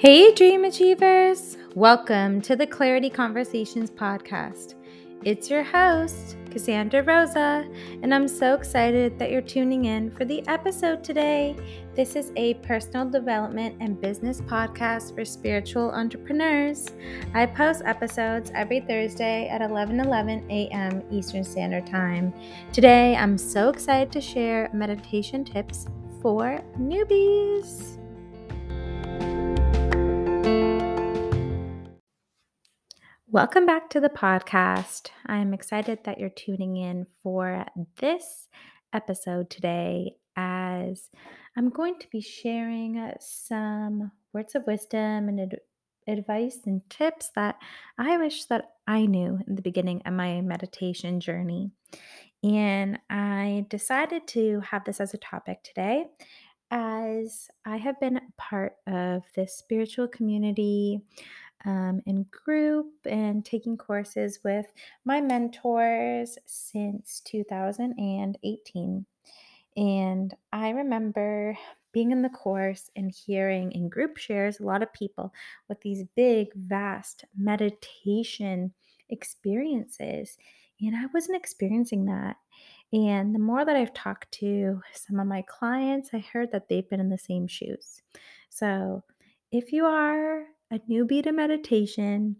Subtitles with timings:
[0.00, 1.58] Hey, Dream Achievers!
[1.74, 4.72] Welcome to the Clarity Conversations podcast.
[5.24, 7.68] It's your host, Cassandra Rosa,
[8.02, 11.54] and I'm so excited that you're tuning in for the episode today.
[11.94, 16.86] This is a personal development and business podcast for spiritual entrepreneurs.
[17.34, 21.02] I post episodes every Thursday at 11 11 a.m.
[21.10, 22.32] Eastern Standard Time.
[22.72, 25.84] Today, I'm so excited to share meditation tips
[26.22, 27.99] for newbies.
[33.32, 35.10] Welcome back to the podcast.
[35.24, 37.64] I'm excited that you're tuning in for
[38.00, 38.48] this
[38.92, 41.10] episode today as
[41.56, 45.60] I'm going to be sharing some words of wisdom and ad-
[46.08, 47.54] advice and tips that
[47.96, 51.70] I wish that I knew in the beginning of my meditation journey.
[52.42, 56.06] And I decided to have this as a topic today
[56.72, 61.02] as I have been part of this spiritual community
[61.64, 64.66] um, in group and taking courses with
[65.04, 69.06] my mentors since 2018.
[69.76, 71.56] And I remember
[71.92, 75.32] being in the course and hearing in group shares a lot of people
[75.68, 78.72] with these big, vast meditation
[79.08, 80.38] experiences.
[80.80, 82.36] And I wasn't experiencing that.
[82.92, 86.88] And the more that I've talked to some of my clients, I heard that they've
[86.88, 88.02] been in the same shoes.
[88.48, 89.02] So
[89.52, 92.36] if you are a newbie to meditation,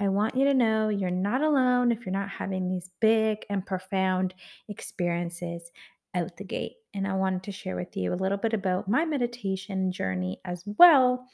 [0.00, 3.64] I want you to know you're not alone if you're not having these big and
[3.64, 4.34] profound
[4.68, 5.70] experiences
[6.14, 6.74] out the gate.
[6.94, 10.64] And I wanted to share with you a little bit about my meditation journey as
[10.78, 11.26] well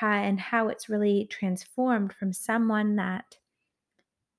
[0.00, 3.36] and how it's really transformed from someone that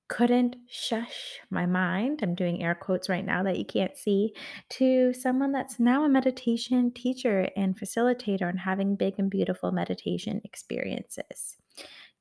[0.08, 2.20] couldn't shush my mind.
[2.22, 4.34] I'm doing air quotes right now that you can't see,
[4.70, 10.40] to someone that's now a meditation teacher and facilitator and having big and beautiful meditation
[10.44, 11.56] experiences.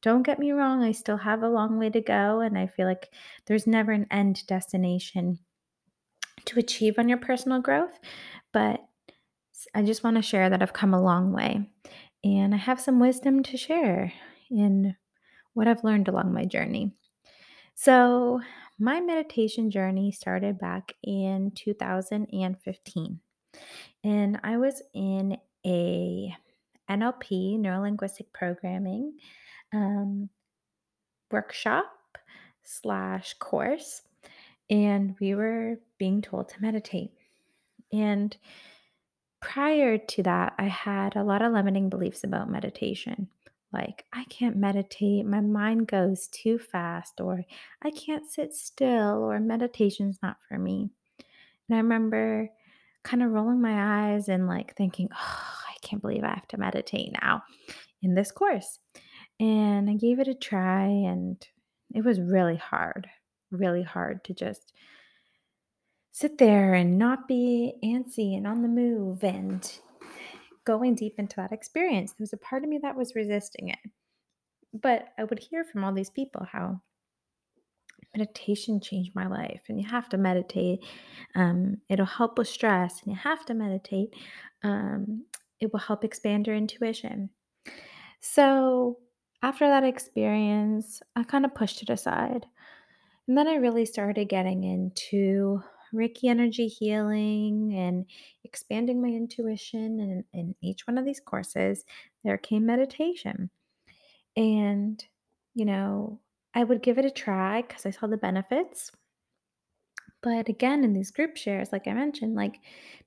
[0.02, 2.86] Don't get me wrong, I still have a long way to go, and I feel
[2.86, 3.10] like
[3.48, 5.40] there's never an end destination
[6.46, 7.98] to achieve on your personal growth,
[8.54, 8.80] but
[9.74, 11.70] I just want to share that I've come a long way
[12.24, 14.14] and I have some wisdom to share
[14.50, 14.96] in
[15.54, 16.94] what I've learned along my journey.
[17.80, 18.42] So,
[18.80, 23.20] my meditation journey started back in 2015.
[24.04, 26.36] And I was in a
[26.90, 29.20] NLP, neuro linguistic programming
[29.76, 30.28] um,
[31.30, 31.86] workshop
[32.64, 34.02] slash course.
[34.72, 37.12] And we were being told to meditate.
[37.94, 38.36] And
[39.40, 43.30] prior to that, I had a lot of limiting beliefs about meditation
[43.78, 47.44] like I can't meditate, my mind goes too fast, or
[47.84, 50.90] I can't sit still, or meditation's not for me.
[51.70, 52.50] And I remember
[53.04, 55.16] kind of rolling my eyes and like thinking, oh,
[55.70, 57.44] I can't believe I have to meditate now
[58.02, 58.80] in this course.
[59.40, 61.38] And I gave it a try, and
[61.94, 63.08] it was really hard,
[63.52, 64.74] really hard to just
[66.12, 69.80] sit there and not be antsy and on the move and
[70.68, 72.12] going deep into that experience.
[72.12, 73.80] There was a part of me that was resisting it.
[74.74, 76.82] But I would hear from all these people how
[78.16, 80.80] meditation changed my life and you have to meditate.
[81.36, 84.14] Um, it'll help with stress and you have to meditate.
[84.62, 85.26] Um,
[85.62, 87.30] it will help expand your intuition.
[88.20, 88.98] So
[89.42, 92.46] after that experience, I kind of pushed it aside.
[93.28, 95.62] And then I really started getting into
[95.94, 98.06] Reiki energy healing and
[98.44, 100.00] expanding my intuition.
[100.00, 101.86] And in each one of these courses,
[102.24, 103.50] there came meditation.
[104.36, 105.04] And,
[105.54, 106.20] you know,
[106.54, 108.92] I would give it a try because I saw the benefits.
[110.24, 112.60] But again, in these group shares, like I mentioned, like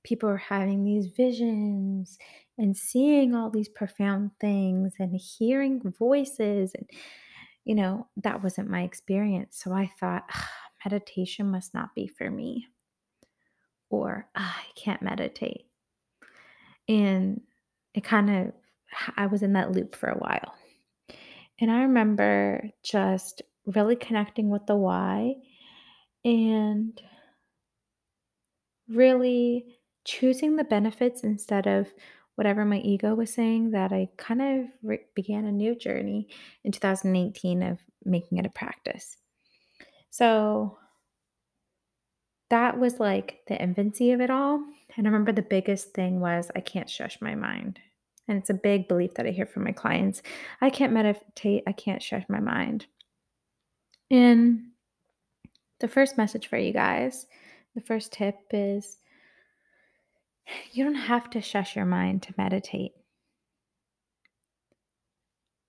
[0.05, 2.19] people are having these visions
[2.57, 6.73] and seeing all these profound things and hearing voices.
[6.75, 6.89] And,
[7.65, 9.61] you know, that wasn't my experience.
[9.63, 10.25] So I thought,
[10.85, 12.67] meditation must not be for me
[13.91, 15.67] or ah, I can't meditate.
[16.89, 17.41] And
[17.95, 18.53] it kind of,
[19.17, 20.55] I was in that loop for a while.
[21.61, 25.35] And I remember just really connecting with the why
[26.25, 27.01] and
[28.89, 31.93] really choosing the benefits instead of
[32.37, 36.29] whatever my ego was saying that I kind of re- began a new journey
[36.65, 39.17] in 2018 of making it a practice.
[40.11, 40.77] So
[42.51, 44.63] that was like the infancy of it all.
[44.97, 47.79] And I remember the biggest thing was I can't shush my mind.
[48.29, 50.23] And it's a big belief that I hear from my clients.
[50.61, 52.87] I can't meditate, I can't shush my mind.
[54.11, 54.67] And
[55.79, 57.27] the first message for you guys,
[57.75, 58.99] the first tip is
[60.73, 62.93] you don't have to shush your mind to meditate.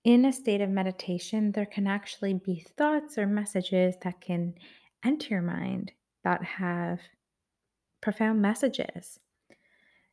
[0.04, 4.54] In a state of meditation, there can actually be thoughts or messages that can
[5.04, 5.92] enter your mind
[6.24, 7.00] that have
[8.00, 9.18] profound messages.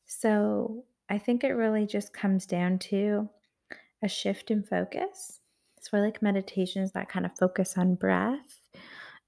[0.05, 3.29] So I think it really just comes down to
[4.03, 5.39] a shift in focus.
[5.81, 8.59] So I like meditations that kind of focus on breath,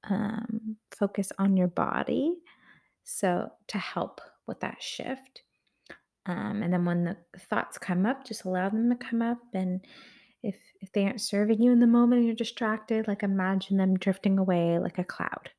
[0.04, 2.36] um, focus on your body.
[3.04, 5.44] So to help with that shift.
[6.28, 9.40] Um, and then when the thoughts come up, just allow them to come up.
[9.54, 9.82] And
[10.44, 13.98] if if they aren't serving you in the moment and you're distracted, like imagine them
[13.98, 15.50] drifting away like a cloud.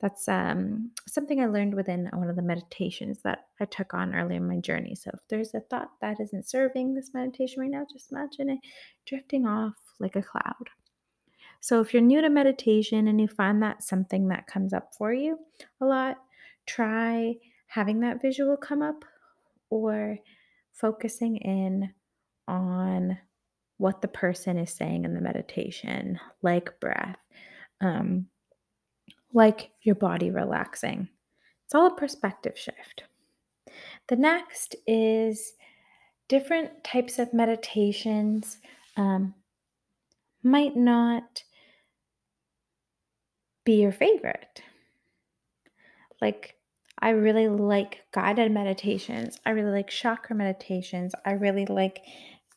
[0.00, 4.36] That's um, something I learned within one of the meditations that I took on early
[4.36, 4.94] in my journey.
[4.94, 8.60] So if there's a thought that isn't serving this meditation right now, just imagine it
[9.06, 10.70] drifting off like a cloud.
[11.60, 15.12] So if you're new to meditation and you find that something that comes up for
[15.12, 15.38] you
[15.82, 16.16] a lot,
[16.66, 17.34] try
[17.66, 19.04] having that visual come up
[19.68, 20.18] or
[20.72, 21.92] focusing in
[22.48, 23.18] on
[23.80, 27.16] what the person is saying in the meditation, like breath.
[27.80, 28.26] Um,
[29.32, 31.08] like your body relaxing.
[31.64, 33.04] It's all a perspective shift.
[34.08, 35.54] The next is
[36.28, 38.58] different types of meditations
[38.96, 39.34] um,
[40.42, 41.44] might not
[43.64, 44.62] be your favorite.
[46.20, 46.56] Like,
[46.98, 49.38] I really like guided meditations.
[49.46, 51.14] I really like chakra meditations.
[51.24, 52.02] I really like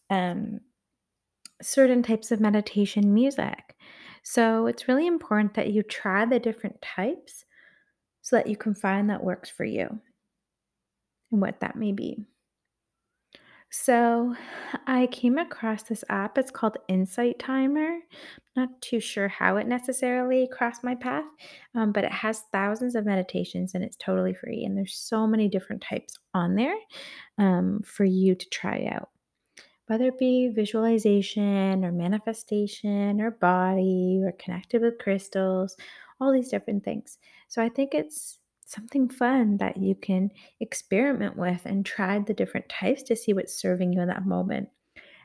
[0.09, 0.59] um,
[1.63, 3.75] certain types of meditation music.
[4.23, 7.45] So it's really important that you try the different types
[8.21, 9.87] so that you can find that works for you
[11.31, 12.25] and what that may be.
[13.75, 14.35] So
[14.85, 16.37] I came across this app.
[16.37, 17.97] It's called Insight Timer.
[18.55, 21.25] Not too sure how it necessarily crossed my path,
[21.73, 24.63] um, but it has thousands of meditations and it's totally free.
[24.63, 26.75] And there's so many different types on there
[27.39, 29.09] um, for you to try out
[29.87, 35.75] whether it be visualization or manifestation or body or connected with crystals,
[36.19, 37.17] all these different things.
[37.47, 42.69] So I think it's something fun that you can experiment with and try the different
[42.69, 44.69] types to see what's serving you in that moment.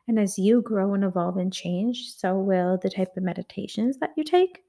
[0.07, 4.11] And as you grow and evolve and change, so will the type of meditations that
[4.17, 4.63] you take.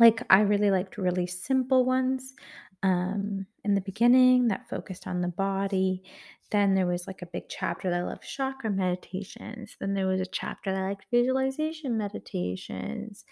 [0.00, 2.34] Like, I really liked really simple ones
[2.82, 6.02] um, in the beginning that focused on the body.
[6.50, 9.76] Then there was like a big chapter that I loved chakra meditations.
[9.80, 13.24] Then there was a chapter that I liked visualization meditations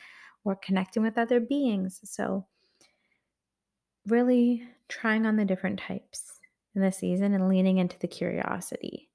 [0.45, 2.01] or connecting with other beings.
[2.05, 2.47] So,
[4.07, 6.41] really trying on the different types
[6.75, 9.09] in the season and leaning into the curiosity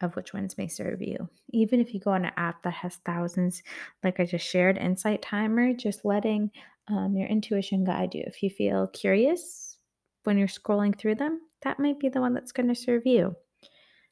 [0.00, 1.28] of which ones may serve you.
[1.50, 3.62] Even if you go on an app that has thousands,
[4.04, 6.50] like I just shared, Insight Timer, just letting
[6.86, 8.22] um, your intuition guide you.
[8.26, 9.67] If you feel curious
[10.28, 13.34] when you're scrolling through them, that might be the one that's going to serve you.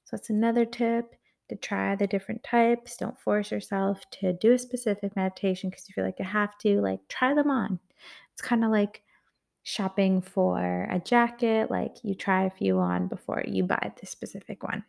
[0.04, 1.14] So that's another tip
[1.50, 2.96] to try the different types.
[2.96, 6.80] Don't force yourself to do a specific meditation because you feel like you have to.
[6.80, 7.78] Like, try them on.
[8.32, 9.02] It's kind of like
[9.62, 14.62] shopping for a jacket, like, you try a few on before you buy the specific
[14.62, 14.84] one.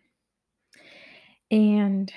[1.51, 2.09] And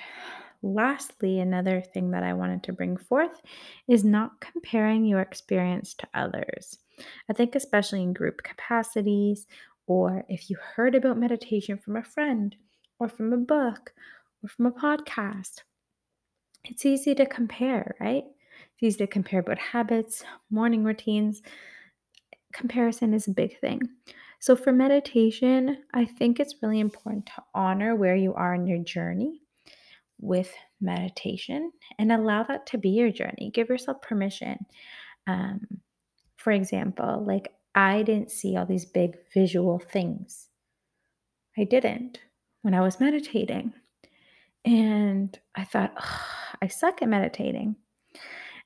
[0.63, 3.41] lastly, another thing that I wanted to bring forth
[3.89, 6.77] is not comparing your experience to others.
[7.29, 9.47] I think, especially in group capacities,
[9.87, 12.55] or if you heard about meditation from a friend,
[12.99, 13.93] or from a book,
[14.43, 15.63] or from a podcast,
[16.65, 18.23] it's easy to compare, right?
[18.73, 21.41] It's easy to compare about habits, morning routines.
[22.53, 23.81] Comparison is a big thing.
[24.39, 28.83] So, for meditation, I think it's really important to honor where you are in your
[28.83, 29.41] journey
[30.19, 33.51] with meditation and allow that to be your journey.
[33.53, 34.65] Give yourself permission.
[35.27, 35.61] Um,
[36.41, 40.47] for example, like I didn't see all these big visual things.
[41.57, 42.19] I didn't
[42.63, 43.73] when I was meditating.
[44.65, 45.93] And I thought,
[46.61, 47.75] I suck at meditating.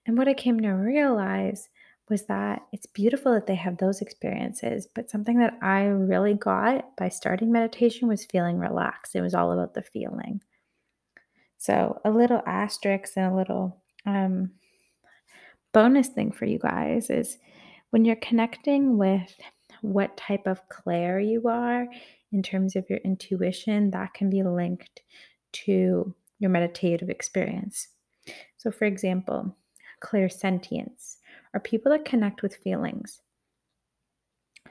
[0.06, 1.70] And what I came to realize
[2.10, 4.88] was that it's beautiful that they have those experiences.
[4.94, 9.16] But something that I really got by starting meditation was feeling relaxed.
[9.16, 10.42] It was all about the feeling.
[11.58, 14.52] So, a little asterisk and a little um,
[15.74, 17.38] bonus thing for you guys is
[17.96, 19.34] when you're connecting with
[19.82, 21.88] what type of clair you are
[22.34, 25.00] in terms of your intuition, that can be linked
[25.54, 27.88] to your meditative experience.
[28.58, 29.56] So, for example,
[30.04, 31.20] clairsentience
[31.54, 33.22] are people that connect with feelings.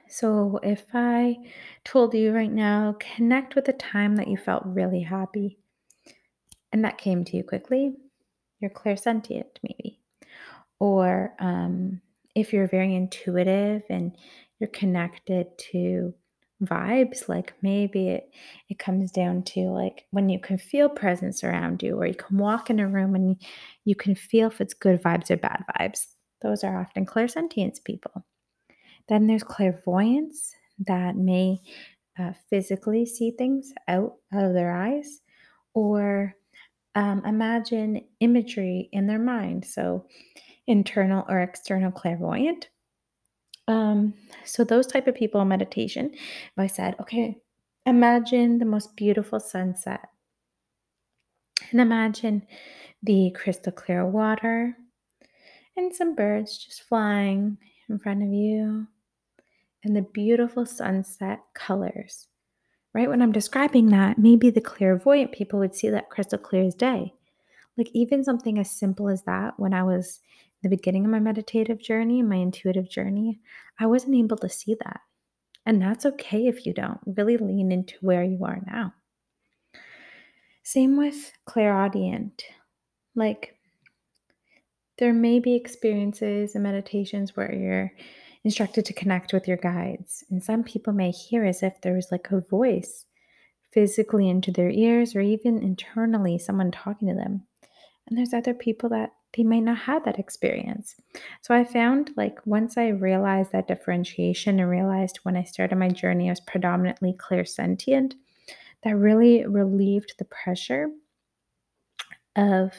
[0.06, 1.38] So, if I
[1.82, 5.56] told you right now, connect with a time that you felt really happy
[6.72, 7.94] and that came to you quickly,
[8.60, 9.98] you're clairsentient, maybe.
[10.78, 12.02] Or um,
[12.34, 14.16] if you're very intuitive and
[14.58, 16.14] you're connected to
[16.62, 18.30] vibes like maybe it
[18.68, 22.38] it comes down to like when you can feel presence around you or you can
[22.38, 23.42] walk in a room and
[23.84, 26.06] you can feel if it's good vibes or bad vibes.
[26.42, 28.24] Those are often clairsentience people.
[29.08, 30.54] Then there's clairvoyance
[30.86, 31.58] that may
[32.18, 35.20] uh, physically see things out, out of their eyes
[35.74, 36.34] or
[36.94, 39.64] um, imagine imagery in their mind.
[39.64, 40.06] So
[40.66, 42.68] internal or external clairvoyant
[43.66, 47.38] um, so those type of people in meditation, if I said, okay,
[47.86, 50.00] imagine the most beautiful sunset
[51.70, 52.46] and imagine
[53.02, 54.76] the crystal clear water
[55.76, 58.86] and some birds just flying in front of you
[59.82, 62.28] and the beautiful sunset colors.
[62.94, 66.74] Right when I'm describing that, maybe the clairvoyant people would see that crystal clear as
[66.74, 67.12] day.
[67.76, 70.20] Like even something as simple as that when I was
[70.64, 73.40] the beginning of my meditative journey, my intuitive journey,
[73.78, 75.00] I wasn't able to see that.
[75.66, 77.00] And that's okay if you don't.
[77.06, 78.94] Really lean into where you are now.
[80.62, 82.44] Same with clairaudient.
[83.14, 83.56] Like,
[84.98, 87.92] there may be experiences and meditations where you're
[88.44, 90.24] instructed to connect with your guides.
[90.30, 93.04] And some people may hear as if there was like a voice
[93.72, 97.46] physically into their ears or even internally, someone talking to them.
[98.06, 100.94] And there's other people that they might not have that experience.
[101.42, 105.88] So I found like once I realized that differentiation and realized when I started my
[105.88, 108.14] journey I was predominantly clairsentient,
[108.82, 110.88] that really relieved the pressure
[112.36, 112.72] of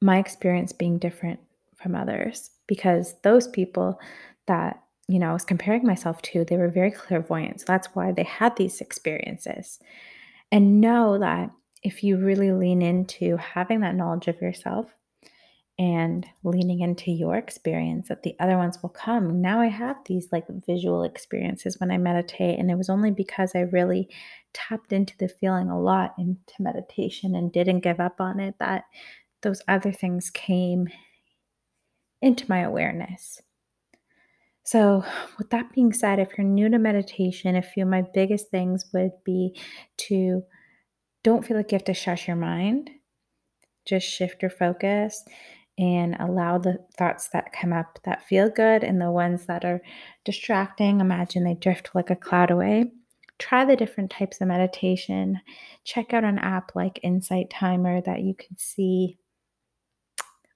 [0.00, 1.40] my experience being different
[1.76, 2.50] from others.
[2.66, 3.98] Because those people
[4.46, 7.60] that you know I was comparing myself to they were very clairvoyant.
[7.60, 9.80] So that's why they had these experiences.
[10.52, 11.50] And know that
[11.82, 14.86] if you really lean into having that knowledge of yourself
[15.78, 19.40] and leaning into your experience that the other ones will come.
[19.40, 23.52] Now I have these like visual experiences when I meditate and it was only because
[23.54, 24.08] I really
[24.52, 28.84] tapped into the feeling a lot into meditation and didn't give up on it that
[29.40, 30.88] those other things came
[32.20, 33.40] into my awareness.
[34.64, 35.04] So,
[35.38, 38.86] with that being said, if you're new to meditation, a few of my biggest things
[38.94, 39.58] would be
[40.08, 40.44] to
[41.22, 42.90] don't feel like you have to shush your mind.
[43.86, 45.24] Just shift your focus
[45.78, 49.82] and allow the thoughts that come up that feel good and the ones that are
[50.24, 51.00] distracting.
[51.00, 52.92] Imagine they drift like a cloud away.
[53.38, 55.40] Try the different types of meditation.
[55.84, 59.18] Check out an app like Insight Timer that you can see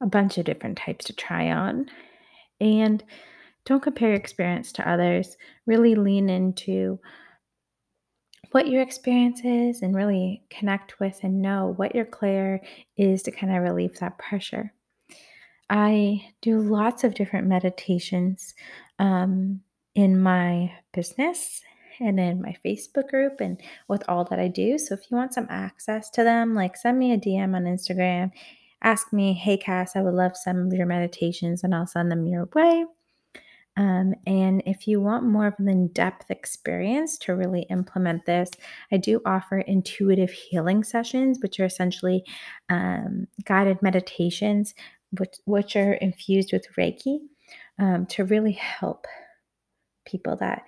[0.00, 1.86] a bunch of different types to try on.
[2.60, 3.02] And
[3.64, 5.36] don't compare your experience to others.
[5.66, 7.00] Really lean into
[8.52, 12.62] what your experience is and really connect with and know what your clair
[12.96, 14.72] is to kind of relieve that pressure.
[15.68, 18.54] I do lots of different meditations
[18.98, 19.60] um,
[19.94, 21.62] in my business
[21.98, 24.78] and in my Facebook group and with all that I do.
[24.78, 28.30] So if you want some access to them, like send me a DM on Instagram,
[28.82, 32.26] ask me, hey Cass, I would love some of your meditations and I'll send them
[32.26, 32.84] your way.
[33.76, 38.50] Um, and if you want more of an in depth experience to really implement this,
[38.90, 42.24] I do offer intuitive healing sessions, which are essentially
[42.70, 44.74] um, guided meditations,
[45.18, 47.18] which, which are infused with Reiki
[47.78, 49.06] um, to really help
[50.06, 50.62] people that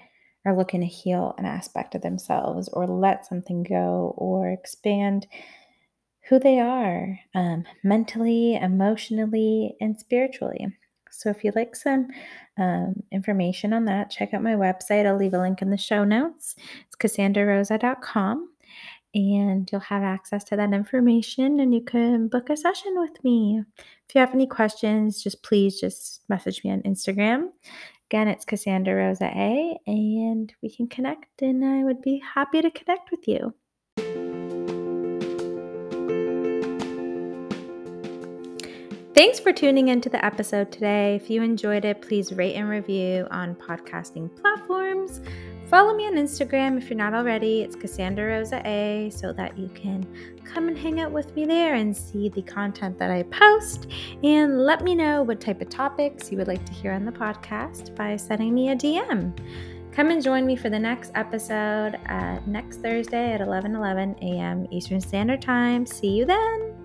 [0.44, 5.26] are looking to heal an aspect of themselves or let something go or expand
[6.28, 10.66] who they are um, mentally, emotionally, and spiritually.
[11.10, 12.08] So if you'd like some
[12.58, 15.06] um, information on that, check out my website.
[15.06, 16.54] I'll leave a link in the show notes.
[16.86, 18.48] It's cassandrarosa.com
[19.14, 23.62] and you'll have access to that information and you can book a session with me.
[23.78, 27.48] If you have any questions, just please just message me on Instagram.
[28.10, 32.70] Again, it's Cassandra Rosa A, and we can connect, and I would be happy to
[32.70, 33.52] connect with you.
[39.18, 41.16] Thanks for tuning into the episode today.
[41.16, 45.20] If you enjoyed it, please rate and review on podcasting platforms.
[45.68, 47.62] Follow me on Instagram if you're not already.
[47.62, 50.06] It's Cassandra Rosa A so that you can
[50.44, 53.88] come and hang out with me there and see the content that I post.
[54.22, 57.10] And let me know what type of topics you would like to hear on the
[57.10, 59.36] podcast by sending me a DM.
[59.90, 64.68] Come and join me for the next episode uh, next Thursday at 11 11 a.m.
[64.70, 65.86] Eastern Standard Time.
[65.86, 66.77] See you then.